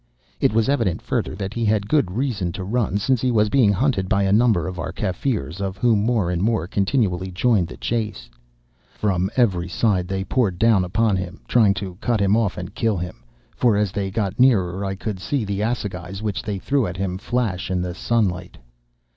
It 0.39 0.51
was 0.51 0.67
evident, 0.67 0.99
further, 0.99 1.35
that 1.35 1.53
he 1.53 1.63
had 1.63 1.87
good 1.87 2.09
reason 2.09 2.51
to 2.53 2.63
run, 2.63 2.97
since 2.97 3.21
he 3.21 3.29
was 3.29 3.49
being 3.49 3.71
hunted 3.71 4.09
by 4.09 4.23
a 4.23 4.33
number 4.33 4.67
of 4.67 4.79
our 4.79 4.91
Kaffirs, 4.91 5.61
of 5.61 5.77
whom 5.77 6.01
more 6.01 6.31
and 6.31 6.41
more 6.41 6.65
continually 6.65 7.29
joined 7.29 7.67
the 7.67 7.77
chase. 7.77 8.27
From 8.95 9.29
every 9.35 9.67
side 9.69 10.07
they 10.07 10.23
poured 10.23 10.57
down 10.57 10.83
upon 10.83 11.17
him, 11.17 11.41
trying 11.47 11.75
to 11.75 11.99
cut 12.01 12.19
him 12.19 12.35
off 12.35 12.57
and 12.57 12.73
kill 12.73 12.97
him, 12.97 13.23
for 13.55 13.77
as 13.77 13.91
they 13.91 14.09
got 14.09 14.39
nearer 14.39 14.83
I 14.83 14.95
could 14.95 15.19
see 15.19 15.45
the 15.45 15.61
assegais 15.61 16.19
which 16.23 16.41
they 16.41 16.57
threw 16.57 16.87
at 16.87 16.97
him 16.97 17.19
flash 17.19 17.69
in 17.69 17.83
the 17.83 17.93
sunlight. 17.93 18.57